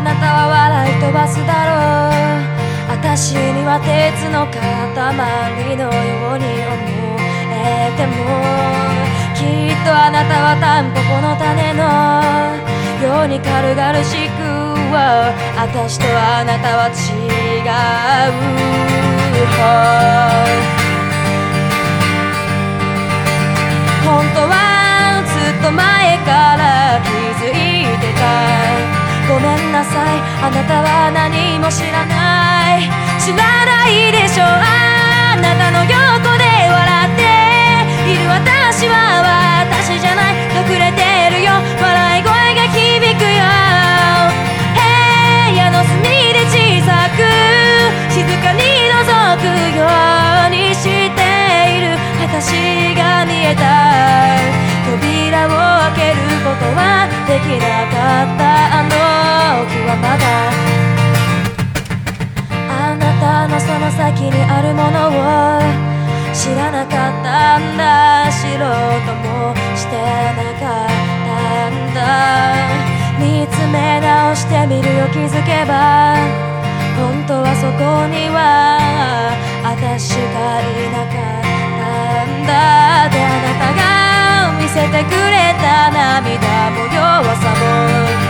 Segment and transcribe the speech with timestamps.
[0.00, 1.76] あなたは笑い飛ばすだろ
[2.08, 4.56] う私には鉄の塊
[5.76, 5.92] のよ
[6.36, 7.20] うに思
[7.52, 8.16] えても
[9.36, 11.84] きっとあなたはタンポポの種の
[13.04, 14.40] ように軽々しく
[15.54, 17.60] 私とあなたは違
[20.06, 20.09] う
[31.70, 32.90] 知らない。
[33.20, 34.44] 知らないでしょ。
[34.44, 35.94] あなたの横
[36.36, 37.22] で笑って
[38.10, 39.22] いる私は
[39.70, 40.34] 私じゃない。
[40.50, 41.52] 隠れてるよ。
[41.78, 43.46] 笑い声が響くよ。
[44.74, 44.82] 部
[45.54, 47.22] 屋の隅で小さく
[48.10, 49.06] 静かに覗
[49.38, 49.46] く
[49.78, 51.22] ようにして
[51.70, 51.94] いる。
[52.18, 53.62] 私が見えた
[54.90, 55.50] 扉を
[55.94, 58.42] 開けることはできなかった。
[58.74, 58.90] あの
[59.70, 60.29] 日はまだ
[63.48, 65.90] のその先にあるものを
[66.34, 70.92] 知らなかったんだ知ろうともしてなかっ
[71.24, 72.00] たんだ
[73.18, 76.16] 見つめ直してみるよ気づけば
[76.96, 78.78] 本当はそこには
[79.64, 81.88] 私がいなかった
[82.24, 88.20] んだってあなたが見せてくれた涙も弱さも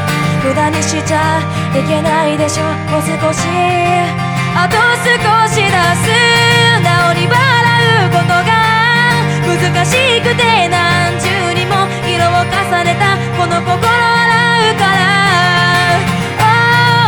[0.45, 1.43] 無駄にしちゃ
[1.75, 5.11] いけないでしょもう少しあと少
[5.49, 6.11] し出す
[6.83, 7.37] なおに笑
[8.07, 8.51] うことが
[9.47, 15.01] 難しくて何重にも色を重ねたこの心洗うから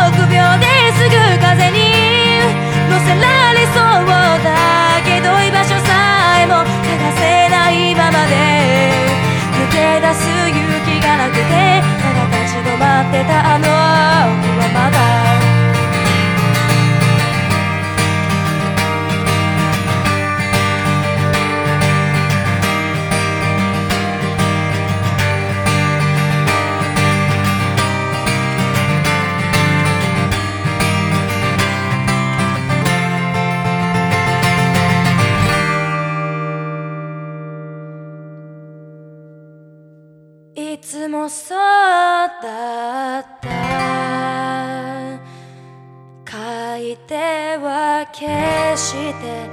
[0.09, 0.67] 臆病で
[0.97, 1.79] すぐ風に
[2.89, 4.07] 乗せられそう
[4.43, 8.35] だけど居場所さえも探せないままで
[9.59, 13.72] 抜け出す勇気がなくてただ立ち止まってたあの
[40.73, 41.59] いつもそう
[42.43, 43.51] だった。
[46.27, 46.39] 書
[46.79, 49.51] いては消して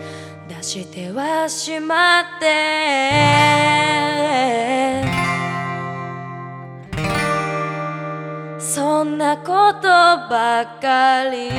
[0.48, 2.46] 出してはしまって。
[8.58, 11.50] そんなことばっかり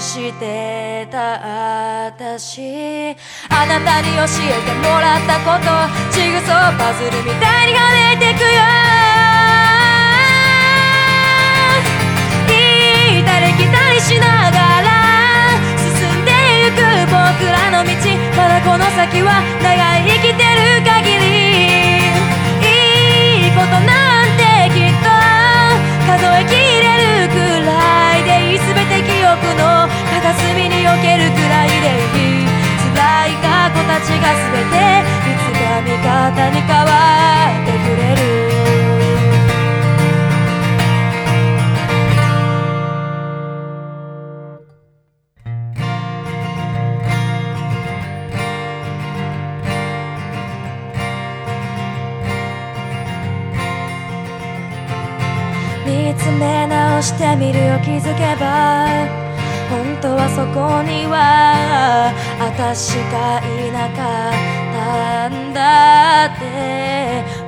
[0.00, 3.16] してた私。
[3.50, 5.66] あなたに教えてもらったこと。
[6.12, 7.51] ジグソーパズルみたい
[18.64, 21.98] この先は長い生きてる限り。
[22.62, 25.10] いいことなんてきっと
[26.06, 27.36] 数えきれるく
[27.66, 28.58] らいでいい。
[28.58, 32.48] 全て記憶の片隅に置けるくらいでいい。
[32.94, 37.11] 辛い過去たちが全ていつか味方に変わる。
[55.92, 57.78] 見つめ直してみるよ。
[57.80, 58.86] 気づけば
[59.68, 64.32] 本当はそこには私がいなかっ
[64.72, 67.41] たんだって。